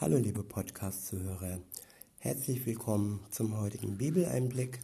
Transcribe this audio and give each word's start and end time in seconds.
Hallo 0.00 0.16
liebe 0.16 0.44
Podcast-Zuhörer, 0.44 1.58
herzlich 2.18 2.64
willkommen 2.66 3.18
zum 3.32 3.58
heutigen 3.58 3.98
Bibeleinblick. 3.98 4.78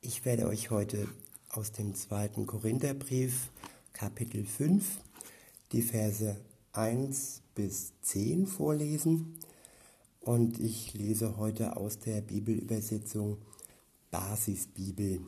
Ich 0.00 0.24
werde 0.24 0.46
euch 0.46 0.70
heute 0.70 1.08
aus 1.48 1.72
dem 1.72 1.96
zweiten 1.96 2.46
Korintherbrief, 2.46 3.50
Kapitel 3.92 4.44
5, 4.44 5.00
die 5.72 5.82
Verse 5.82 6.40
1 6.74 7.42
bis 7.56 7.92
10 8.02 8.46
vorlesen. 8.46 9.36
Und 10.20 10.60
ich 10.60 10.94
lese 10.94 11.38
heute 11.38 11.76
aus 11.76 11.98
der 11.98 12.20
Bibelübersetzung 12.20 13.38
Basisbibel. 14.12 15.22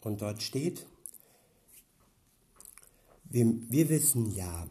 Und 0.00 0.22
dort 0.22 0.42
steht, 0.42 0.86
wir, 3.24 3.44
wir 3.68 3.90
wissen 3.90 4.34
ja, 4.34 4.66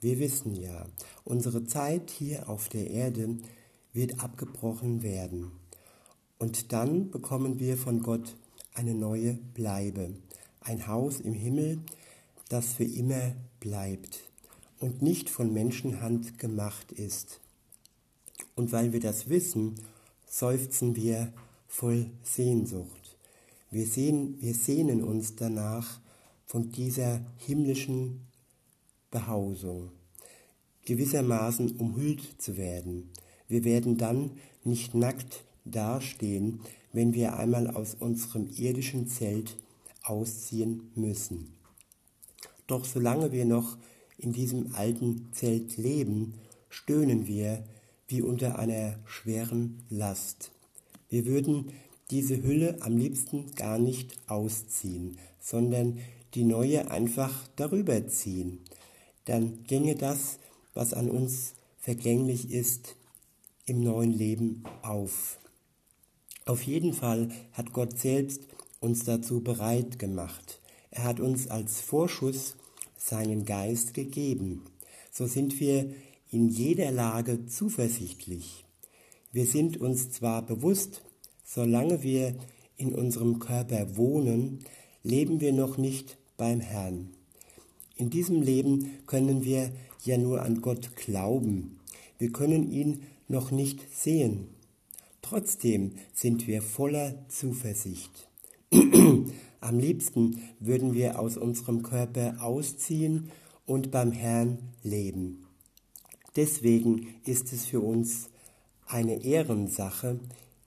wir 0.00 0.18
wissen 0.18 0.54
ja, 0.54 0.86
unsere 1.24 1.64
Zeit 1.64 2.10
hier 2.10 2.48
auf 2.48 2.68
der 2.68 2.90
Erde 2.90 3.36
wird 3.92 4.22
abgebrochen 4.22 5.02
werden. 5.02 5.50
Und 6.38 6.72
dann 6.72 7.10
bekommen 7.10 7.58
wir 7.58 7.76
von 7.76 8.00
Gott 8.00 8.36
eine 8.74 8.94
neue 8.94 9.34
Bleibe, 9.54 10.14
ein 10.60 10.86
Haus 10.86 11.20
im 11.20 11.34
Himmel, 11.34 11.80
das 12.48 12.74
für 12.74 12.84
immer 12.84 13.34
bleibt 13.58 14.20
und 14.78 15.02
nicht 15.02 15.30
von 15.30 15.52
Menschenhand 15.52 16.38
gemacht 16.38 16.92
ist. 16.92 17.40
Und 18.54 18.70
weil 18.70 18.92
wir 18.92 19.00
das 19.00 19.28
wissen, 19.28 19.74
seufzen 20.26 20.94
wir 20.94 21.32
voll 21.66 22.10
Sehnsucht. 22.22 23.16
Wir, 23.70 23.86
sehen, 23.86 24.36
wir 24.40 24.54
sehnen 24.54 25.02
uns 25.02 25.34
danach, 25.36 26.00
von 26.46 26.72
dieser 26.72 27.20
himmlischen 27.36 28.26
Behausung, 29.10 29.90
gewissermaßen 30.84 31.76
umhüllt 31.76 32.40
zu 32.40 32.56
werden. 32.56 33.10
Wir 33.48 33.64
werden 33.64 33.96
dann 33.96 34.32
nicht 34.64 34.94
nackt 34.94 35.44
dastehen, 35.64 36.60
wenn 36.92 37.14
wir 37.14 37.36
einmal 37.36 37.68
aus 37.68 37.94
unserem 37.94 38.48
irdischen 38.56 39.08
Zelt 39.08 39.56
ausziehen 40.02 40.90
müssen. 40.94 41.54
Doch 42.66 42.84
solange 42.84 43.32
wir 43.32 43.46
noch 43.46 43.78
in 44.18 44.32
diesem 44.32 44.74
alten 44.74 45.28
Zelt 45.32 45.78
leben, 45.78 46.34
stöhnen 46.68 47.26
wir 47.26 47.64
wie 48.08 48.20
unter 48.20 48.58
einer 48.58 48.98
schweren 49.06 49.82
Last. 49.88 50.50
Wir 51.08 51.24
würden 51.24 51.72
diese 52.10 52.42
Hülle 52.42 52.76
am 52.80 52.96
liebsten 52.96 53.54
gar 53.54 53.78
nicht 53.78 54.18
ausziehen, 54.26 55.16
sondern 55.40 55.98
die 56.34 56.44
neue 56.44 56.90
einfach 56.90 57.48
darüber 57.56 58.06
ziehen 58.06 58.60
dann 59.28 59.64
ginge 59.64 59.94
das, 59.94 60.38
was 60.74 60.94
an 60.94 61.10
uns 61.10 61.54
vergänglich 61.78 62.50
ist, 62.50 62.96
im 63.66 63.82
neuen 63.82 64.12
Leben 64.12 64.62
auf. 64.82 65.38
Auf 66.46 66.62
jeden 66.62 66.94
Fall 66.94 67.30
hat 67.52 67.72
Gott 67.72 67.98
selbst 67.98 68.42
uns 68.80 69.04
dazu 69.04 69.42
bereit 69.42 69.98
gemacht. 69.98 70.60
Er 70.90 71.04
hat 71.04 71.20
uns 71.20 71.48
als 71.48 71.80
Vorschuss 71.80 72.56
seinen 72.96 73.44
Geist 73.44 73.92
gegeben. 73.92 74.64
So 75.12 75.26
sind 75.26 75.60
wir 75.60 75.92
in 76.30 76.48
jeder 76.48 76.90
Lage 76.90 77.46
zuversichtlich. 77.46 78.64
Wir 79.32 79.46
sind 79.46 79.76
uns 79.78 80.10
zwar 80.10 80.42
bewusst, 80.42 81.02
solange 81.44 82.02
wir 82.02 82.34
in 82.76 82.94
unserem 82.94 83.38
Körper 83.40 83.96
wohnen, 83.96 84.60
leben 85.02 85.40
wir 85.40 85.52
noch 85.52 85.76
nicht 85.76 86.16
beim 86.36 86.60
Herrn. 86.60 87.10
In 87.98 88.10
diesem 88.10 88.42
Leben 88.42 88.92
können 89.06 89.44
wir 89.44 89.72
ja 90.04 90.16
nur 90.16 90.42
an 90.42 90.60
Gott 90.60 90.94
glauben. 90.94 91.80
Wir 92.16 92.30
können 92.30 92.70
ihn 92.70 93.02
noch 93.26 93.50
nicht 93.50 93.80
sehen. 93.92 94.46
Trotzdem 95.20 95.92
sind 96.14 96.46
wir 96.46 96.62
voller 96.62 97.28
Zuversicht. 97.28 98.28
Am 99.60 99.78
liebsten 99.80 100.40
würden 100.60 100.94
wir 100.94 101.18
aus 101.18 101.36
unserem 101.36 101.82
Körper 101.82 102.36
ausziehen 102.40 103.32
und 103.66 103.90
beim 103.90 104.12
Herrn 104.12 104.58
leben. 104.84 105.44
Deswegen 106.36 107.08
ist 107.26 107.52
es 107.52 107.66
für 107.66 107.80
uns 107.80 108.30
eine 108.86 109.24
Ehrensache, 109.24 110.20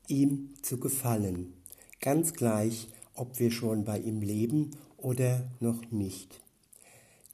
ihm 0.10 0.50
zu 0.62 0.80
gefallen, 0.80 1.54
ganz 2.02 2.34
gleich, 2.34 2.90
ob 3.16 3.40
wir 3.40 3.52
schon 3.52 3.86
bei 3.86 4.00
ihm 4.00 4.22
leben 4.22 4.72
oder 4.98 5.50
noch 5.62 5.92
nicht. 5.92 6.42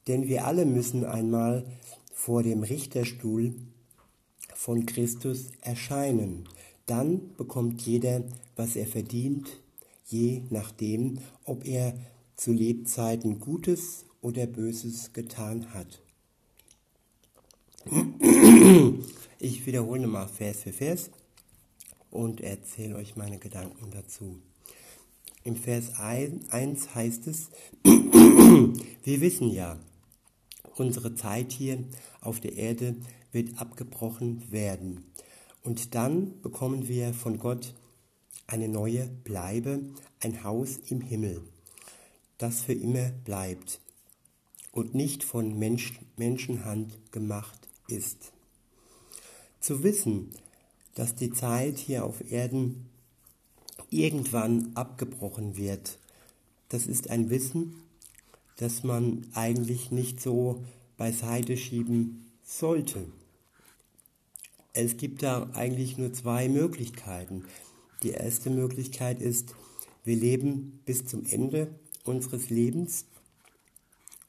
Denn 0.08 0.28
wir 0.28 0.46
alle 0.46 0.66
müssen 0.66 1.06
einmal 1.06 1.66
vor 2.14 2.44
dem 2.44 2.64
Richterstuhl 2.64 3.56
von 4.54 4.86
Christus 4.86 5.52
erscheinen. 5.62 6.48
Dann 6.86 7.36
bekommt 7.36 7.82
jeder, 7.82 8.24
was 8.56 8.76
er 8.76 8.88
verdient, 8.88 9.48
je 10.06 10.42
nachdem, 10.50 11.20
ob 11.44 11.66
er 11.66 11.94
zu 12.36 12.54
Lebzeiten 12.54 13.40
Gutes 13.40 14.06
oder 14.22 14.48
Böses 14.48 15.14
getan 15.14 15.74
hat. 15.74 16.02
Ich 19.40 19.66
wiederhole 19.66 20.08
mal 20.08 20.28
Vers 20.28 20.64
für 20.64 20.74
Vers 20.74 21.10
und 22.10 22.42
erzähle 22.42 22.96
euch 22.96 23.16
meine 23.16 23.38
Gedanken 23.38 23.92
dazu. 23.92 24.40
Im 25.44 25.56
Vers 25.56 25.92
1 26.00 26.96
heißt 26.96 27.28
es, 27.28 27.50
wir 27.84 29.22
wissen 29.22 29.50
ja, 29.50 29.78
Unsere 30.78 31.16
Zeit 31.16 31.52
hier 31.52 31.84
auf 32.22 32.40
der 32.40 32.54
Erde 32.54 32.96
wird 33.32 33.60
abgebrochen 33.60 34.52
werden. 34.52 35.12
Und 35.64 35.96
dann 35.96 36.40
bekommen 36.42 36.88
wir 36.88 37.16
von 37.16 37.40
Gott 37.40 37.74
eine 38.46 38.68
neue 38.68 39.08
Bleibe, 39.08 39.80
ein 40.22 40.44
Haus 40.44 40.78
im 40.90 41.02
Himmel, 41.02 41.42
das 42.38 42.62
für 42.62 42.74
immer 42.74 43.10
bleibt 43.26 43.82
und 44.72 44.94
nicht 44.94 45.24
von 45.24 45.58
Mensch, 45.58 46.00
Menschenhand 46.16 47.12
gemacht 47.12 47.68
ist. 47.88 48.32
Zu 49.60 49.82
wissen, 49.82 50.30
dass 50.94 51.16
die 51.16 51.32
Zeit 51.32 51.80
hier 51.80 52.06
auf 52.06 52.32
Erden 52.32 52.86
irgendwann 53.90 54.74
abgebrochen 54.76 55.58
wird, 55.58 55.98
das 56.70 56.86
ist 56.86 57.10
ein 57.10 57.32
Wissen, 57.32 57.82
das 58.58 58.84
man 58.84 59.26
eigentlich 59.34 59.92
nicht 59.92 60.22
so 60.22 60.64
beiseite 60.98 61.58
schieben 61.58 62.26
sollte. 62.44 63.06
Es 64.74 64.98
gibt 64.98 65.24
da 65.24 65.50
eigentlich 65.54 65.98
nur 65.98 66.14
zwei 66.14 66.50
Möglichkeiten. 66.50 67.46
Die 68.04 68.12
erste 68.12 68.50
Möglichkeit 68.50 69.22
ist, 69.22 69.56
wir 70.04 70.16
leben 70.16 70.80
bis 70.86 71.06
zum 71.06 71.26
Ende 71.26 71.68
unseres 72.04 72.50
Lebens 72.50 73.06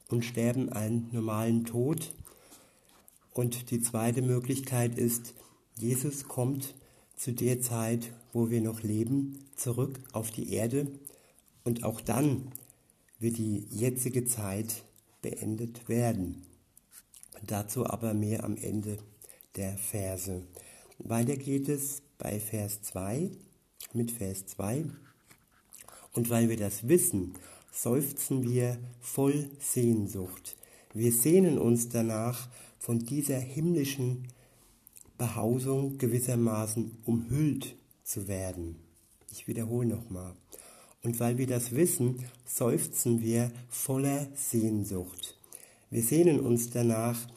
und 0.09 0.25
sterben 0.25 0.69
einen 0.69 1.09
normalen 1.11 1.65
Tod. 1.65 2.13
Und 3.33 3.71
die 3.71 3.81
zweite 3.81 4.21
Möglichkeit 4.21 4.97
ist, 4.97 5.33
Jesus 5.77 6.27
kommt 6.27 6.73
zu 7.15 7.31
der 7.31 7.61
Zeit, 7.61 8.11
wo 8.33 8.49
wir 8.49 8.61
noch 8.61 8.81
leben, 8.81 9.45
zurück 9.55 9.99
auf 10.11 10.31
die 10.31 10.51
Erde. 10.53 10.87
Und 11.63 11.83
auch 11.83 12.01
dann 12.01 12.51
wird 13.19 13.37
die 13.37 13.65
jetzige 13.69 14.25
Zeit 14.25 14.83
beendet 15.21 15.87
werden. 15.89 16.43
Dazu 17.45 17.85
aber 17.85 18.13
mehr 18.13 18.43
am 18.43 18.57
Ende 18.57 18.97
der 19.55 19.77
Verse. 19.77 20.43
Weiter 20.97 21.35
geht 21.35 21.69
es 21.69 22.01
bei 22.17 22.39
Vers 22.39 22.81
2 22.81 23.31
mit 23.93 24.11
Vers 24.11 24.47
2. 24.47 24.85
Und 26.13 26.29
weil 26.29 26.49
wir 26.49 26.57
das 26.57 26.87
wissen, 26.87 27.35
seufzen 27.71 28.43
wir 28.43 28.77
voll 28.99 29.49
Sehnsucht. 29.59 30.57
Wir 30.93 31.11
sehnen 31.11 31.57
uns 31.57 31.89
danach, 31.89 32.49
von 32.79 32.99
dieser 32.99 33.37
himmlischen 33.37 34.29
Behausung 35.17 35.97
gewissermaßen 35.97 36.97
umhüllt 37.05 37.75
zu 38.03 38.27
werden. 38.27 38.77
Ich 39.31 39.47
wiederhole 39.47 39.87
nochmal. 39.87 40.33
Und 41.03 41.19
weil 41.19 41.37
wir 41.37 41.47
das 41.47 41.75
wissen, 41.75 42.25
seufzen 42.45 43.21
wir 43.21 43.51
voller 43.69 44.27
Sehnsucht. 44.35 45.37
Wir 45.89 46.03
sehnen 46.03 46.39
uns 46.39 46.69
danach, 46.69 47.27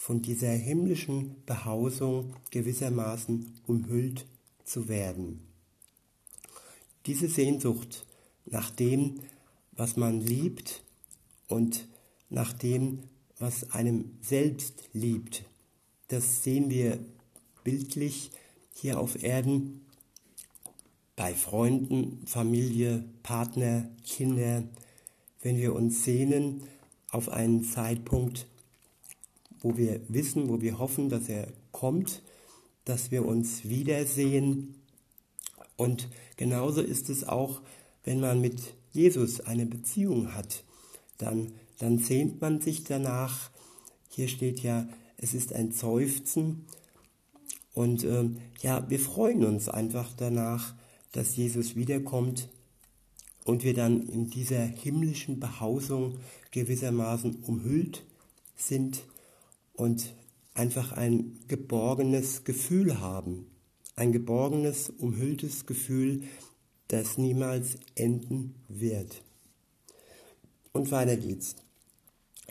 von 0.00 0.22
dieser 0.22 0.48
himmlischen 0.48 1.36
Behausung 1.44 2.34
gewissermaßen 2.50 3.60
umhüllt 3.66 4.26
zu 4.64 4.88
werden. 4.88 5.46
Diese 7.04 7.28
Sehnsucht 7.28 8.06
nach 8.46 8.70
dem, 8.70 9.20
was 9.72 9.98
man 9.98 10.22
liebt 10.22 10.82
und 11.48 11.86
nach 12.30 12.54
dem, 12.54 13.00
was 13.38 13.72
einem 13.72 14.16
selbst 14.22 14.88
liebt, 14.94 15.44
das 16.08 16.42
sehen 16.42 16.70
wir 16.70 16.98
bildlich 17.62 18.30
hier 18.74 18.98
auf 18.98 19.22
Erden 19.22 19.82
bei 21.20 21.34
Freunden, 21.34 22.22
Familie, 22.24 23.04
Partner, 23.22 23.86
Kinder, 24.06 24.62
wenn 25.42 25.58
wir 25.58 25.74
uns 25.74 26.02
sehnen 26.02 26.62
auf 27.10 27.28
einen 27.28 27.62
Zeitpunkt, 27.62 28.46
wo 29.60 29.76
wir 29.76 30.00
wissen, 30.08 30.48
wo 30.48 30.62
wir 30.62 30.78
hoffen, 30.78 31.10
dass 31.10 31.28
er 31.28 31.48
kommt, 31.72 32.22
dass 32.86 33.10
wir 33.10 33.26
uns 33.26 33.68
wiedersehen. 33.68 34.76
Und 35.76 36.08
genauso 36.38 36.80
ist 36.80 37.10
es 37.10 37.28
auch, 37.28 37.60
wenn 38.02 38.20
man 38.20 38.40
mit 38.40 38.72
Jesus 38.90 39.42
eine 39.42 39.66
Beziehung 39.66 40.34
hat, 40.34 40.64
dann, 41.18 41.52
dann 41.80 41.98
sehnt 41.98 42.40
man 42.40 42.62
sich 42.62 42.84
danach. 42.84 43.50
Hier 44.08 44.28
steht 44.28 44.60
ja, 44.60 44.88
es 45.18 45.34
ist 45.34 45.52
ein 45.52 45.72
Seufzen. 45.72 46.64
Und 47.74 48.04
ähm, 48.04 48.38
ja, 48.62 48.88
wir 48.88 48.98
freuen 48.98 49.44
uns 49.44 49.68
einfach 49.68 50.14
danach, 50.16 50.79
dass 51.12 51.36
Jesus 51.36 51.76
wiederkommt 51.76 52.48
und 53.44 53.64
wir 53.64 53.74
dann 53.74 54.08
in 54.08 54.30
dieser 54.30 54.62
himmlischen 54.62 55.40
Behausung 55.40 56.18
gewissermaßen 56.50 57.36
umhüllt 57.42 58.04
sind 58.56 59.02
und 59.74 60.14
einfach 60.54 60.92
ein 60.92 61.40
geborgenes 61.48 62.44
Gefühl 62.44 63.00
haben. 63.00 63.46
Ein 63.96 64.12
geborgenes, 64.12 64.90
umhülltes 64.90 65.66
Gefühl, 65.66 66.22
das 66.88 67.18
niemals 67.18 67.76
enden 67.94 68.54
wird. 68.68 69.22
Und 70.72 70.90
weiter 70.90 71.16
geht's. 71.16 71.56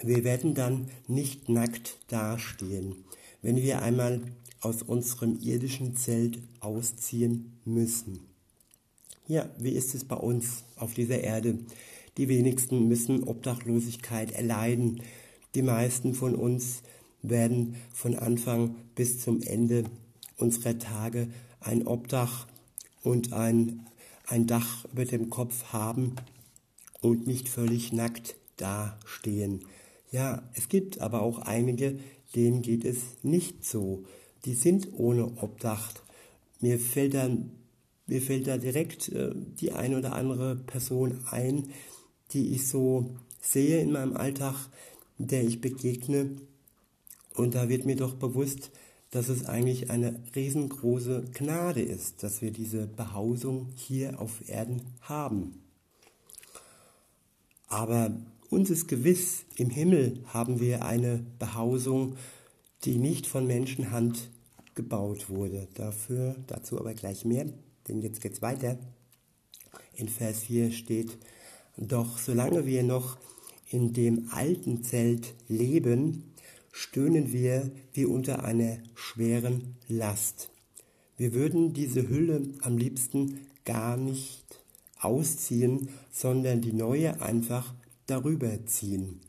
Wir 0.01 0.23
werden 0.23 0.53
dann 0.53 0.89
nicht 1.07 1.49
nackt 1.49 1.97
dastehen, 2.07 3.03
wenn 3.41 3.57
wir 3.57 3.81
einmal 3.81 4.21
aus 4.61 4.81
unserem 4.81 5.39
irdischen 5.41 5.95
Zelt 5.95 6.39
ausziehen 6.59 7.59
müssen. 7.65 8.28
Ja, 9.29 9.47
wie 9.59 9.73
ist 9.73 9.93
es 9.93 10.05
bei 10.05 10.15
uns 10.15 10.63
auf 10.75 10.95
dieser 10.95 11.19
Erde? 11.19 11.59
Die 12.17 12.29
wenigsten 12.29 12.87
müssen 12.87 13.23
Obdachlosigkeit 13.23 14.31
erleiden. 14.31 15.03
Die 15.53 15.61
meisten 15.61 16.15
von 16.15 16.33
uns 16.33 16.81
werden 17.21 17.75
von 17.93 18.15
Anfang 18.15 18.75
bis 18.95 19.19
zum 19.19 19.43
Ende 19.43 19.83
unserer 20.37 20.79
Tage 20.79 21.27
ein 21.59 21.85
Obdach 21.85 22.47
und 23.03 23.31
ein, 23.31 23.85
ein 24.25 24.47
Dach 24.47 24.85
über 24.91 25.05
dem 25.05 25.29
Kopf 25.29 25.65
haben 25.73 26.15
und 26.99 27.27
nicht 27.27 27.49
völlig 27.49 27.93
nackt 27.93 28.35
dastehen. 28.57 29.63
Ja, 30.11 30.41
es 30.55 30.69
gibt 30.69 31.01
aber 31.01 31.21
auch 31.21 31.37
einige, 31.37 31.99
denen 32.35 32.63
geht 32.63 32.83
es 32.83 32.97
nicht 33.21 33.63
so. 33.63 34.05
Die 34.45 34.55
sind 34.55 34.87
ohne 34.93 35.25
Obdach. 35.37 35.93
Mir 36.61 36.79
fällt 36.79 37.13
da, 37.13 37.29
mir 38.09 38.21
fällt 38.21 38.47
da 38.47 38.57
direkt 38.57 39.09
äh, 39.09 39.31
die 39.35 39.71
eine 39.71 39.97
oder 39.97 40.13
andere 40.13 40.55
Person 40.55 41.19
ein, 41.29 41.69
die 42.31 42.53
ich 42.53 42.67
so 42.67 43.15
sehe 43.41 43.81
in 43.81 43.91
meinem 43.91 44.17
Alltag, 44.17 44.55
der 45.17 45.43
ich 45.43 45.61
begegne. 45.61 46.31
Und 47.35 47.55
da 47.55 47.69
wird 47.69 47.85
mir 47.85 47.95
doch 47.95 48.15
bewusst, 48.15 48.71
dass 49.11 49.29
es 49.29 49.45
eigentlich 49.45 49.89
eine 49.89 50.19
riesengroße 50.35 51.25
Gnade 51.33 51.81
ist, 51.81 52.21
dass 52.21 52.41
wir 52.41 52.51
diese 52.51 52.87
Behausung 52.87 53.69
hier 53.75 54.19
auf 54.19 54.47
Erden 54.47 54.81
haben. 55.01 55.61
Aber 57.67 58.11
uns 58.49 58.69
ist 58.69 58.87
gewiss, 58.87 59.45
im 59.55 59.69
Himmel 59.69 60.23
haben 60.27 60.59
wir 60.59 60.85
eine 60.85 61.23
Behausung, 61.37 62.15
die 62.83 62.97
nicht 62.97 63.27
von 63.27 63.45
Menschenhand 63.45 64.29
gebaut 64.75 65.29
wurde. 65.29 65.67
Dafür, 65.75 66.35
dazu 66.47 66.79
aber 66.79 66.93
gleich 66.93 67.25
mehr, 67.25 67.45
denn 67.89 68.01
jetzt 68.01 68.21
geht's 68.21 68.41
weiter. 68.41 68.77
In 69.93 70.07
Vers 70.07 70.43
4 70.43 70.71
steht, 70.71 71.17
doch 71.77 72.17
solange 72.17 72.65
wir 72.65 72.83
noch 72.83 73.17
in 73.69 73.93
dem 73.93 74.29
alten 74.31 74.83
Zelt 74.83 75.33
leben, 75.47 76.33
stöhnen 76.71 77.33
wir 77.33 77.71
wie 77.93 78.05
unter 78.05 78.43
einer 78.43 78.77
schweren 78.95 79.75
Last. 79.87 80.49
Wir 81.17 81.33
würden 81.33 81.73
diese 81.73 82.07
Hülle 82.07 82.53
am 82.61 82.77
liebsten 82.77 83.47
gar 83.65 83.97
nicht 83.97 84.45
ausziehen, 84.99 85.89
sondern 86.11 86.61
die 86.61 86.73
neue 86.73 87.21
einfach 87.21 87.73
darüber 88.07 88.65
ziehen. 88.65 89.19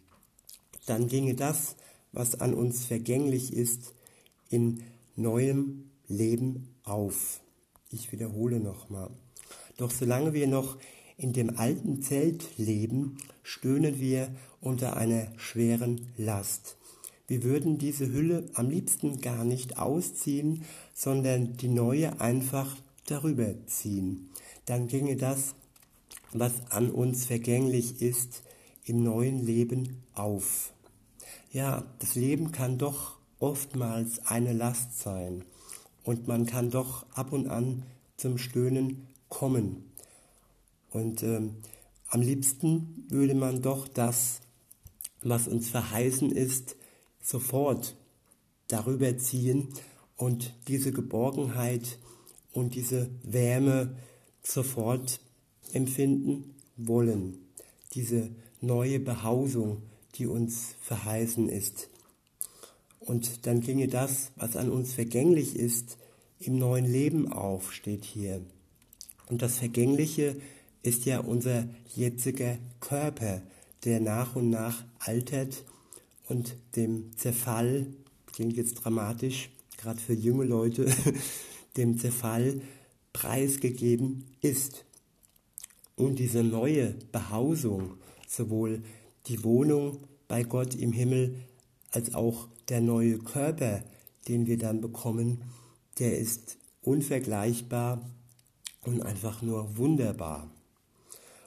Dann 0.86 1.08
ginge 1.08 1.34
das, 1.34 1.76
was 2.12 2.40
an 2.40 2.54
uns 2.54 2.84
vergänglich 2.84 3.52
ist, 3.52 3.94
in 4.48 4.82
neuem 5.16 5.90
Leben 6.08 6.74
auf. 6.82 7.40
Ich 7.92 8.12
wiederhole 8.12 8.60
nochmal. 8.60 9.10
Doch 9.76 9.90
solange 9.90 10.32
wir 10.32 10.46
noch 10.46 10.78
in 11.16 11.32
dem 11.32 11.58
alten 11.58 12.02
Zelt 12.02 12.56
leben, 12.56 13.18
stöhnen 13.42 13.98
wir 13.98 14.32
unter 14.60 14.96
einer 14.96 15.26
schweren 15.36 16.08
Last. 16.16 16.76
Wir 17.26 17.42
würden 17.42 17.78
diese 17.78 18.12
Hülle 18.12 18.48
am 18.54 18.70
liebsten 18.70 19.20
gar 19.20 19.44
nicht 19.44 19.78
ausziehen, 19.78 20.64
sondern 20.94 21.56
die 21.56 21.68
neue 21.68 22.20
einfach 22.20 22.76
darüber 23.06 23.54
ziehen. 23.66 24.30
Dann 24.66 24.86
ginge 24.86 25.16
das, 25.16 25.56
was 26.32 26.52
an 26.70 26.90
uns 26.90 27.26
vergänglich 27.26 28.02
ist, 28.02 28.42
im 28.84 29.02
neuen 29.02 29.44
Leben 29.44 30.02
auf. 30.14 30.72
Ja, 31.52 31.84
das 31.98 32.14
Leben 32.14 32.52
kann 32.52 32.78
doch 32.78 33.18
oftmals 33.40 34.26
eine 34.26 34.52
Last 34.52 35.00
sein 35.00 35.44
und 36.10 36.26
man 36.26 36.44
kann 36.44 36.70
doch 36.70 37.06
ab 37.14 37.32
und 37.32 37.46
an 37.46 37.84
zum 38.16 38.36
Stöhnen 38.36 39.06
kommen. 39.28 39.92
Und 40.90 41.22
ähm, 41.22 41.54
am 42.08 42.20
liebsten 42.20 43.06
würde 43.08 43.36
man 43.36 43.62
doch 43.62 43.86
das, 43.86 44.40
was 45.22 45.46
uns 45.46 45.68
verheißen 45.68 46.32
ist, 46.32 46.74
sofort 47.22 47.94
darüber 48.66 49.16
ziehen 49.18 49.68
und 50.16 50.52
diese 50.66 50.90
Geborgenheit 50.90 51.96
und 52.52 52.74
diese 52.74 53.08
Wärme 53.22 53.94
sofort 54.42 55.20
empfinden 55.72 56.56
wollen. 56.76 57.38
Diese 57.94 58.30
neue 58.60 58.98
Behausung, 58.98 59.82
die 60.16 60.26
uns 60.26 60.74
verheißen 60.80 61.48
ist. 61.48 61.88
Und 63.00 63.46
dann 63.46 63.60
ginge 63.60 63.88
das, 63.88 64.30
was 64.36 64.56
an 64.56 64.70
uns 64.70 64.92
vergänglich 64.92 65.56
ist, 65.56 65.96
im 66.38 66.58
neuen 66.58 66.84
Leben 66.84 67.32
auf, 67.32 67.72
steht 67.72 68.04
hier. 68.04 68.40
Und 69.28 69.42
das 69.42 69.58
Vergängliche 69.58 70.36
ist 70.82 71.04
ja 71.06 71.20
unser 71.20 71.68
jetziger 71.94 72.58
Körper, 72.80 73.42
der 73.84 74.00
nach 74.00 74.36
und 74.36 74.50
nach 74.50 74.84
altert 74.98 75.64
und 76.28 76.54
dem 76.76 77.16
Zerfall, 77.16 77.86
klingt 78.32 78.56
jetzt 78.56 78.74
dramatisch, 78.74 79.50
gerade 79.76 80.00
für 80.00 80.14
junge 80.14 80.44
Leute, 80.44 80.86
dem 81.76 81.98
Zerfall 81.98 82.60
preisgegeben 83.12 84.26
ist. 84.40 84.84
Und 85.96 86.18
diese 86.18 86.42
neue 86.42 86.94
Behausung, 87.12 87.94
sowohl 88.26 88.82
die 89.26 89.42
Wohnung 89.44 89.98
bei 90.28 90.44
Gott 90.44 90.74
im 90.74 90.92
Himmel 90.92 91.34
als 91.90 92.14
auch 92.14 92.48
der 92.70 92.80
neue 92.80 93.18
Körper, 93.18 93.82
den 94.28 94.46
wir 94.46 94.56
dann 94.56 94.80
bekommen, 94.80 95.42
der 95.98 96.18
ist 96.18 96.56
unvergleichbar 96.82 98.08
und 98.82 99.02
einfach 99.02 99.42
nur 99.42 99.76
wunderbar. 99.76 100.50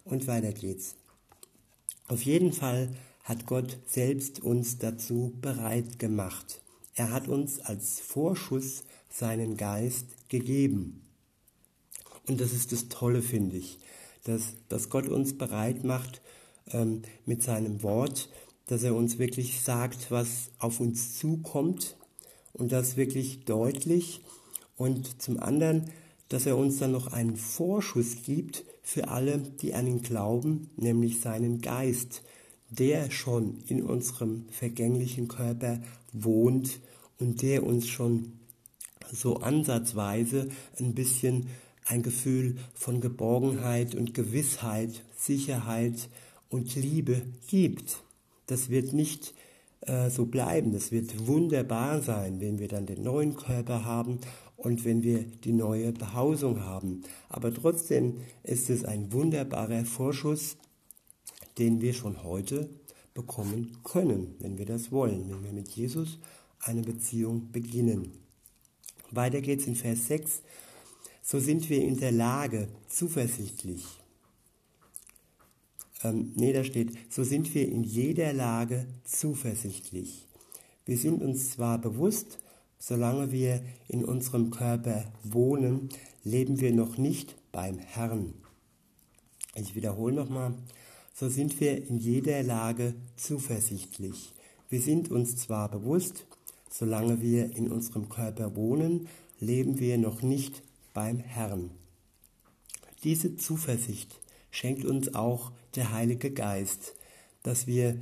Und 0.06 0.28
weiter 0.28 0.52
geht's. 0.52 0.96
Auf 2.08 2.24
jeden 2.24 2.52
Fall 2.52 2.94
hat 3.24 3.46
Gott 3.46 3.80
selbst 3.88 4.42
uns 4.42 4.78
dazu 4.78 5.34
bereit 5.42 5.98
gemacht. 5.98 6.62
Er 6.96 7.12
hat 7.12 7.28
uns 7.28 7.60
als 7.62 8.02
Vorschuss 8.02 8.84
seinen 9.10 9.58
Geist 9.58 10.30
gegeben. 10.30 11.02
Und 12.28 12.42
das 12.42 12.54
ist 12.54 12.72
das 12.72 12.90
Tolle, 12.90 13.22
finde 13.22 13.58
ich, 13.58 13.80
dass, 14.24 14.54
dass 14.70 14.90
Gott 14.90 15.08
uns 15.08 15.38
bereit 15.38 15.84
macht 15.84 16.22
ähm, 16.72 17.02
mit 17.26 17.42
seinem 17.42 17.82
Wort, 17.82 18.30
dass 18.68 18.84
er 18.84 18.96
uns 18.96 19.20
wirklich 19.20 19.62
sagt, 19.62 20.12
was 20.12 20.52
auf 20.60 20.80
uns 20.80 21.18
zukommt 21.18 21.98
und 22.54 22.72
das 22.72 22.98
wirklich 22.98 23.46
deutlich. 23.46 24.22
Und 24.78 25.22
zum 25.22 25.40
anderen, 25.40 25.92
dass 26.30 26.46
er 26.46 26.58
uns 26.58 26.80
dann 26.80 26.92
noch 26.92 27.08
einen 27.08 27.36
Vorschuss 27.36 28.24
gibt 28.24 28.64
für 28.82 29.10
alle, 29.10 29.40
die 29.40 29.74
an 29.74 29.88
ihn 29.88 30.02
glauben, 30.02 30.70
nämlich 30.78 31.20
seinen 31.20 31.62
Geist, 31.62 32.24
der 32.70 33.12
schon 33.12 33.60
in 33.68 33.84
unserem 33.84 34.46
vergänglichen 34.50 35.28
Körper 35.28 35.82
wohnt 36.12 36.80
und 37.20 37.42
der 37.42 37.64
uns 37.64 37.88
schon 37.88 38.34
so 39.12 39.38
ansatzweise 39.38 40.50
ein 40.80 40.96
bisschen 40.96 41.48
ein 41.86 42.02
Gefühl 42.02 42.58
von 42.74 43.02
Geborgenheit 43.02 43.94
und 43.94 44.14
Gewissheit, 44.14 45.04
Sicherheit 45.16 46.10
und 46.50 46.76
Liebe 46.76 47.22
gibt. 47.48 48.04
Das 48.48 48.70
wird 48.70 48.94
nicht 48.94 49.34
äh, 49.82 50.10
so 50.10 50.26
bleiben. 50.26 50.72
Das 50.72 50.92
wird 50.92 51.28
wunderbar 51.28 52.02
sein, 52.02 52.40
wenn 52.40 52.60
wir 52.60 52.68
dann 52.68 52.86
den 52.86 53.04
neuen 53.04 53.36
Körper 53.36 53.86
haben 53.86 54.20
und 54.56 54.86
wenn 54.86 55.04
wir 55.04 55.24
die 55.24 55.54
neue 55.54 55.92
Behausung 55.92 56.62
haben. 56.62 57.04
Aber 57.30 57.54
trotzdem 57.54 58.18
ist 58.44 58.70
es 58.70 58.86
ein 58.86 59.12
wunderbarer 59.12 59.86
Vorschuss, 59.86 60.58
den 61.58 61.82
wir 61.82 61.94
schon 61.94 62.24
heute 62.24 62.70
bekommen 63.14 63.78
können, 63.84 64.36
wenn 64.40 64.58
wir 64.58 64.66
das 64.66 64.92
wollen, 64.92 65.30
wenn 65.30 65.44
wir 65.44 65.54
mit 65.54 65.70
Jesus 65.70 66.18
eine 66.60 66.82
Beziehung 66.82 67.52
beginnen. 67.52 68.12
Weiter 69.12 69.42
geht's 69.42 69.68
in 69.68 69.76
Vers 69.76 70.08
6. 70.08 70.42
So 71.22 71.40
sind 71.40 71.70
wir 71.70 71.82
in 71.82 71.98
der 71.98 72.12
Lage, 72.12 72.68
zuversichtlich. 72.88 73.86
Ähm, 76.04 76.32
nee, 76.36 76.54
da 76.54 76.64
steht, 76.64 76.92
so 77.10 77.24
sind 77.24 77.54
wir 77.56 77.68
in 77.68 77.84
jeder 77.84 78.34
Lage 78.34 78.88
zuversichtlich. 79.04 80.28
Wir 80.86 80.98
sind 80.98 81.22
uns 81.22 81.52
zwar 81.52 81.80
bewusst, 81.80 82.40
solange 82.78 83.32
wir 83.32 83.64
in 83.88 84.04
unserem 84.04 84.52
Körper 84.52 85.06
wohnen, 85.24 85.90
leben 86.24 86.60
wir 86.60 86.74
noch 86.74 86.98
nicht 86.98 87.36
beim 87.52 87.80
Herrn. 87.80 88.34
Ich 89.56 89.76
wiederhole 89.76 90.14
nochmal, 90.14 90.56
so 91.14 91.30
sind 91.30 91.60
wir 91.62 91.88
in 91.88 91.98
jeder 91.98 92.44
Lage 92.44 92.96
zuversichtlich. 93.16 94.34
Wir 94.68 94.82
sind 94.82 95.12
uns 95.12 95.38
zwar 95.38 95.70
bewusst, 95.70 96.26
solange 96.70 97.22
wir 97.22 97.56
in 97.56 97.72
unserem 97.72 98.10
Körper 98.10 98.56
wohnen, 98.56 99.08
leben 99.40 99.80
wir 99.80 99.98
noch 99.98 100.22
nicht 100.22 100.64
beim 100.94 101.20
Herrn. 101.20 101.70
Diese 103.04 103.36
Zuversicht 103.36 104.20
schenkt 104.54 104.86
uns 104.86 105.16
auch 105.16 105.52
der 105.76 105.92
Heilige 105.92 106.32
Geist, 106.32 106.94
dass 107.42 107.66
wir 107.66 108.00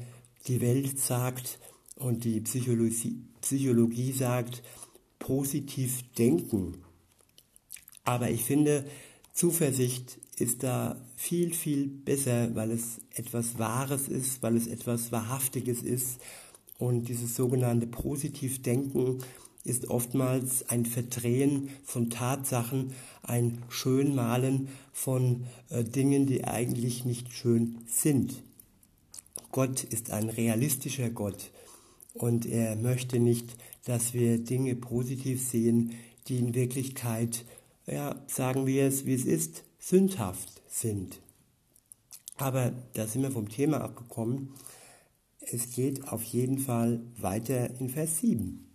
die 0.47 0.59
Welt 0.59 0.99
sagt 0.99 1.59
und 1.95 2.25
die 2.25 2.41
Psychologie, 2.41 3.23
Psychologie 3.39 4.11
sagt, 4.11 4.61
positiv 5.17 6.03
denken. 6.17 6.83
Aber 8.03 8.29
ich 8.29 8.43
finde, 8.43 8.85
Zuversicht 9.33 10.19
ist 10.35 10.63
da 10.63 10.99
viel, 11.15 11.53
viel 11.53 11.87
besser, 11.87 12.53
weil 12.53 12.71
es 12.71 12.99
etwas 13.15 13.57
Wahres 13.57 14.09
ist, 14.09 14.43
weil 14.43 14.57
es 14.57 14.67
etwas 14.67 15.13
Wahrhaftiges 15.13 15.81
ist. 15.81 16.19
Und 16.77 17.07
dieses 17.07 17.33
sogenannte 17.33 17.87
Positivdenken 17.87 19.19
ist 19.63 19.89
oftmals 19.89 20.67
ein 20.69 20.85
Verdrehen 20.85 21.69
von 21.83 22.09
Tatsachen, 22.09 22.93
ein 23.21 23.63
Schönmalen 23.69 24.69
von 24.91 25.45
äh, 25.69 25.83
Dingen, 25.83 26.25
die 26.25 26.43
eigentlich 26.43 27.05
nicht 27.05 27.33
schön 27.33 27.79
sind. 27.87 28.41
Gott 29.51 29.83
ist 29.83 30.11
ein 30.11 30.29
realistischer 30.29 31.09
Gott 31.09 31.51
und 32.13 32.45
er 32.45 32.75
möchte 32.75 33.19
nicht, 33.19 33.55
dass 33.85 34.13
wir 34.13 34.39
Dinge 34.39 34.75
positiv 34.75 35.47
sehen, 35.47 35.91
die 36.27 36.37
in 36.37 36.55
Wirklichkeit, 36.55 37.45
ja, 37.85 38.15
sagen 38.27 38.65
wir 38.65 38.85
es, 38.85 39.05
wie 39.05 39.13
es 39.13 39.25
ist, 39.25 39.63
sündhaft 39.79 40.61
sind. 40.67 41.21
Aber 42.37 42.71
da 42.93 43.07
sind 43.07 43.21
wir 43.21 43.31
vom 43.31 43.49
Thema 43.49 43.81
abgekommen. 43.81 44.53
Es 45.39 45.71
geht 45.71 46.07
auf 46.07 46.23
jeden 46.23 46.59
Fall 46.59 47.01
weiter 47.17 47.69
in 47.79 47.89
Vers 47.89 48.19
7. 48.19 48.70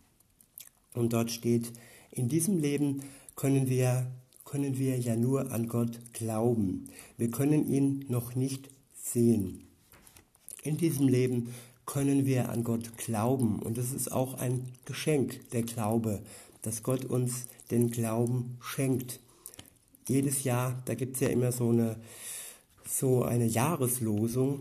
Und 0.97 1.13
dort 1.13 1.31
steht, 1.31 1.73
in 2.11 2.29
diesem 2.29 2.59
Leben 2.59 3.03
können 3.35 3.69
wir, 3.69 4.11
können 4.45 4.79
wir 4.79 4.99
ja 4.99 5.17
nur 5.17 5.53
an 5.53 5.69
Gott 5.69 6.01
glauben. 6.13 6.89
Wir 7.17 7.31
können 7.31 7.71
ihn 7.71 8.05
noch 8.09 8.35
nicht 8.35 8.71
sehen. 9.01 9.63
In 10.63 10.77
diesem 10.77 11.07
Leben 11.07 11.55
können 11.85 12.27
wir 12.27 12.49
an 12.49 12.65
Gott 12.65 12.97
glauben. 12.97 13.61
Und 13.61 13.79
es 13.79 13.93
ist 13.93 14.11
auch 14.11 14.35
ein 14.35 14.73
Geschenk, 14.85 15.51
der 15.51 15.63
Glaube, 15.63 16.21
dass 16.63 16.83
Gott 16.83 17.05
uns 17.05 17.47
den 17.71 17.91
Glauben 17.91 18.57
schenkt 18.61 19.21
jedes 20.09 20.45
Jahr, 20.45 20.81
da 20.85 20.95
gibt 20.95 21.17
es 21.17 21.21
ja 21.21 21.29
immer 21.29 21.53
so 21.53 21.71
eine, 21.71 21.97
so 22.89 23.25
eine 23.25 23.47
Jahreslosung. 23.47 24.61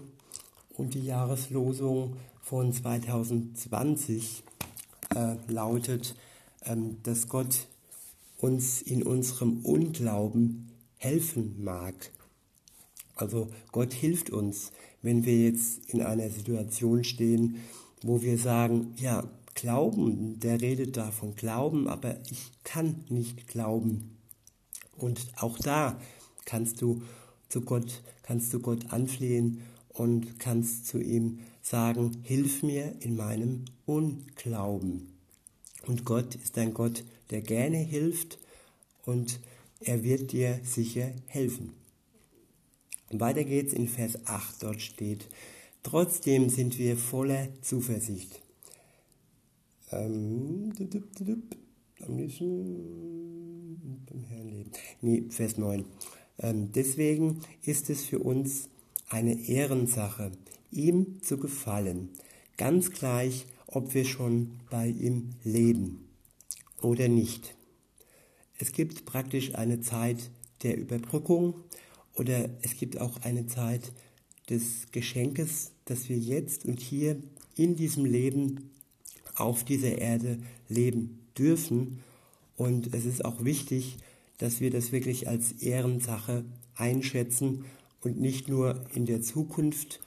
Und 0.78 0.94
die 0.94 1.06
Jahreslosung 1.06 2.18
von 2.42 2.74
2020 2.74 4.44
äh, 5.16 5.36
lautet, 5.48 6.16
dass 7.04 7.28
Gott 7.28 7.68
uns 8.38 8.82
in 8.82 9.04
unserem 9.04 9.60
Unglauben 9.66 10.72
helfen 10.98 11.64
mag. 11.64 12.12
Also 13.16 13.50
Gott 13.72 13.94
hilft 13.94 14.30
uns, 14.30 14.72
wenn 15.02 15.26
wir 15.26 15.38
jetzt 15.38 15.90
in 15.90 16.02
einer 16.02 16.30
Situation 16.30 17.04
stehen, 17.04 17.58
wo 18.02 18.22
wir 18.22 18.38
sagen, 18.38 18.94
ja, 18.98 19.24
Glauben, 19.56 20.38
der 20.42 20.60
redet 20.60 20.98
da 20.98 21.12
von 21.12 21.34
Glauben, 21.34 21.88
aber 21.88 22.20
ich 22.30 22.52
kann 22.66 23.06
nicht 23.08 23.48
glauben. 23.48 24.18
Und 24.98 25.28
auch 25.38 25.58
da 25.58 25.98
kannst 26.44 26.82
du 26.82 27.02
zu 27.48 27.62
Gott, 27.62 28.04
kannst 28.24 28.54
du 28.54 28.60
Gott 28.60 28.92
anflehen 28.92 29.62
und 29.88 30.40
kannst 30.40 30.88
zu 30.88 31.00
ihm 31.00 31.40
sagen, 31.62 32.18
hilf 32.24 32.64
mir 32.64 32.96
in 33.00 33.16
meinem 33.16 33.64
Unglauben. 33.86 35.15
Und 35.88 36.06
Gott 36.06 36.36
ist 36.36 36.58
ein 36.58 36.74
Gott, 36.74 37.04
der 37.30 37.42
gerne 37.42 37.78
hilft 37.78 38.40
und 39.06 39.40
er 39.80 40.04
wird 40.04 40.32
dir 40.32 40.60
sicher 40.64 41.12
helfen. 41.28 41.74
Weiter 43.12 43.44
geht's 43.44 43.74
in 43.74 43.88
Vers 43.88 44.26
8, 44.26 44.64
dort 44.64 44.82
steht, 44.82 45.28
trotzdem 45.84 46.50
sind 46.50 46.80
wir 46.80 46.98
voller 46.98 47.48
Zuversicht. 47.62 48.42
Ähm, 49.92 50.74
am 52.06 52.18
liebsten 52.18 54.02
beim 54.10 54.24
Herrn 54.24 54.50
leben. 54.50 54.72
Nee, 55.02 55.26
Vers 55.30 55.58
9. 55.58 55.86
Ähm, 56.40 56.72
deswegen 56.74 57.42
ist 57.64 57.90
es 57.90 58.04
für 58.04 58.20
uns 58.20 58.70
eine 59.10 59.48
Ehrensache, 59.48 60.32
ihm 60.72 61.22
zu 61.22 61.38
gefallen, 61.38 62.10
ganz 62.58 62.92
gleich, 62.92 63.46
ob 63.76 63.94
wir 63.94 64.06
schon 64.06 64.60
bei 64.70 64.88
ihm 64.88 65.32
leben 65.44 66.08
oder 66.82 67.08
nicht. 67.08 67.56
Es 68.58 68.72
gibt 68.72 69.06
praktisch 69.06 69.56
eine 69.56 69.82
Zeit 69.82 70.32
der 70.64 70.78
Überbrückung 70.78 71.56
oder 72.14 72.50
es 72.62 72.78
gibt 72.78 73.00
auch 73.02 73.22
eine 73.24 73.48
Zeit 73.48 73.92
des 74.50 74.92
Geschenkes, 74.92 75.72
dass 75.86 76.08
wir 76.08 76.18
jetzt 76.18 76.66
und 76.66 76.80
hier 76.80 77.22
in 77.56 77.76
diesem 77.76 78.06
Leben 78.06 78.72
auf 79.36 79.66
dieser 79.66 79.98
Erde 79.98 80.40
leben 80.70 81.20
dürfen. 81.38 82.00
Und 82.56 82.94
es 82.94 83.06
ist 83.06 83.26
auch 83.26 83.44
wichtig, 83.44 83.98
dass 84.38 84.62
wir 84.62 84.72
das 84.72 84.94
wirklich 84.94 85.28
als 85.28 85.52
Ehrensache 85.52 86.46
einschätzen 86.76 87.66
und 88.02 88.20
nicht 88.20 88.48
nur 88.48 88.86
in 88.94 89.06
der 89.06 89.22
Zukunft 89.22 90.00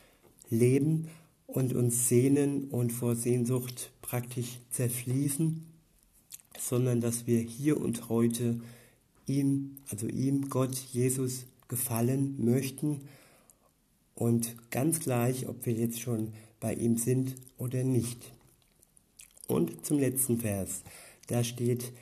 leben 0.49 1.09
und 1.49 1.75
uns 1.75 2.09
sehnen 2.09 2.69
und 2.69 2.93
vor 2.93 3.17
Sehnsucht 3.17 3.91
praktisch 4.03 4.61
zerfließen, 4.71 5.65
sondern 6.59 7.01
dass 7.01 7.27
wir 7.27 7.41
hier 7.41 7.81
und 7.81 8.11
heute 8.11 8.61
ihm, 9.27 9.79
also 9.91 10.07
ihm, 10.07 10.51
Gott, 10.51 10.77
Jesus, 10.93 11.47
gefallen 11.67 12.37
möchten 12.45 13.01
und 14.15 14.57
ganz 14.71 15.01
gleich, 15.01 15.49
ob 15.49 15.65
wir 15.65 15.73
jetzt 15.73 16.01
schon 16.01 16.33
bei 16.61 16.75
ihm 16.75 16.99
sind 16.99 17.35
oder 17.57 17.83
nicht. 17.83 18.33
Und 19.47 19.87
zum 19.87 19.99
letzten 19.99 20.39
Vers. 20.39 20.83
Da 21.29 21.45
steht, 21.45 21.93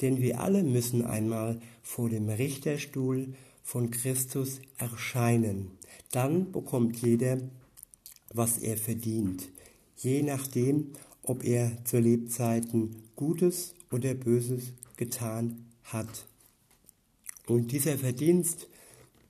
denn 0.00 0.20
wir 0.20 0.40
alle 0.40 0.64
müssen 0.64 1.04
einmal 1.04 1.60
vor 1.82 2.08
dem 2.08 2.28
Richterstuhl 2.28 3.34
von 3.62 3.90
Christus 3.90 4.60
erscheinen. 4.78 5.70
Dann 6.10 6.50
bekommt 6.50 6.96
jeder, 6.96 7.38
was 8.32 8.58
er 8.58 8.76
verdient, 8.76 9.50
je 9.96 10.22
nachdem, 10.22 10.92
ob 11.22 11.44
er 11.44 11.84
zu 11.84 11.98
Lebzeiten 11.98 12.96
Gutes 13.16 13.74
oder 13.90 14.14
Böses 14.14 14.72
getan 14.96 15.66
hat. 15.84 16.26
Und 17.46 17.72
dieser 17.72 17.98
Verdienst, 17.98 18.68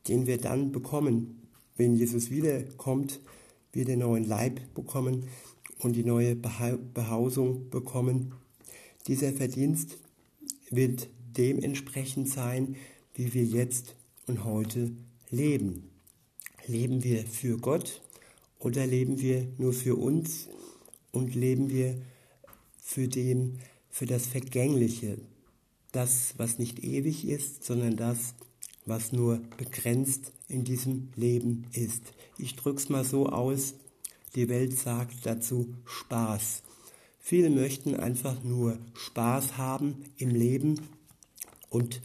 den 0.08 0.26
wir 0.26 0.38
dann 0.38 0.72
bekommen, 0.72 1.48
wenn 1.76 1.96
Jesus 1.96 2.30
wiederkommt, 2.30 3.20
wir 3.72 3.84
den 3.84 3.98
neuen 3.98 4.24
Leib 4.24 4.60
bekommen 4.74 5.24
und 5.80 5.94
die 5.94 6.04
neue 6.04 6.34
Behausung 6.34 7.68
bekommen, 7.68 8.32
dieser 9.06 9.32
Verdienst 9.32 9.98
wird 10.70 11.08
dementsprechend 11.36 12.28
sein, 12.28 12.76
wie 13.14 13.34
wir 13.34 13.44
jetzt 13.44 13.94
und 14.26 14.44
heute 14.44 14.92
leben. 15.30 15.90
Leben 16.66 17.04
wir 17.04 17.24
für 17.24 17.58
Gott 17.58 18.02
oder 18.58 18.86
leben 18.86 19.20
wir 19.20 19.46
nur 19.58 19.72
für 19.72 19.96
uns 19.96 20.48
und 21.12 21.34
leben 21.34 21.70
wir 21.70 22.00
für 22.80 23.08
dem, 23.08 23.58
für 23.90 24.06
das 24.06 24.26
Vergängliche, 24.26 25.18
das, 25.92 26.34
was 26.36 26.58
nicht 26.58 26.84
ewig 26.84 27.26
ist, 27.26 27.64
sondern 27.64 27.96
das, 27.96 28.34
was 28.84 29.12
nur 29.12 29.40
begrenzt 29.56 30.32
in 30.48 30.64
diesem 30.64 31.08
Leben 31.16 31.66
ist. 31.72 32.02
Ich 32.38 32.54
drück's 32.56 32.88
mal 32.88 33.04
so 33.04 33.26
aus, 33.26 33.74
die 34.34 34.48
Welt 34.48 34.78
sagt 34.78 35.24
dazu 35.24 35.74
Spaß. 35.84 36.62
Viele 37.18 37.50
möchten 37.50 37.96
einfach 37.96 38.44
nur 38.44 38.78
Spaß 38.94 39.56
haben 39.56 40.04
im 40.16 40.30
Leben 40.30 40.80
und 41.70 42.00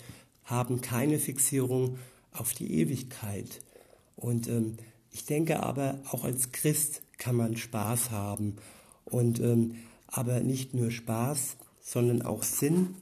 haben 0.45 0.81
keine 0.81 1.19
Fixierung 1.19 1.99
auf 2.31 2.53
die 2.53 2.79
Ewigkeit. 2.79 3.61
Und 4.15 4.47
ähm, 4.47 4.77
ich 5.11 5.25
denke 5.25 5.61
aber, 5.61 6.01
auch 6.09 6.23
als 6.23 6.51
Christ 6.51 7.01
kann 7.17 7.35
man 7.35 7.57
Spaß 7.57 8.11
haben. 8.11 8.55
Und, 9.05 9.39
ähm, 9.39 9.75
aber 10.07 10.39
nicht 10.39 10.73
nur 10.73 10.91
Spaß, 10.91 11.57
sondern 11.81 12.21
auch 12.21 12.43
Sinn 12.43 12.95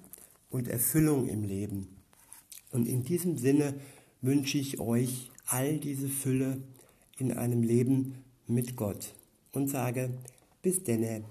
und 0.49 0.67
Erfüllung 0.67 1.27
im 1.27 1.43
Leben. 1.43 1.87
Und 2.71 2.87
in 2.87 3.03
diesem 3.03 3.37
Sinne 3.37 3.75
wünsche 4.21 4.57
ich 4.57 4.79
euch 4.79 5.31
all 5.45 5.77
diese 5.77 6.09
Fülle 6.09 6.61
in 7.17 7.31
einem 7.33 7.63
Leben 7.63 8.23
mit 8.47 8.75
Gott 8.75 9.13
und 9.51 9.67
sage 9.69 10.11
bis 10.61 10.83
denne. 10.83 11.23